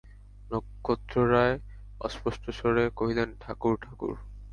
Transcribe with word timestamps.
নক্ষত্ররায় 0.51 1.55
অস্পষ্টস্বরে 2.01 2.83
কহিলেন, 2.99 3.29
ঠাকুর–ঠাকুর! 3.39 4.13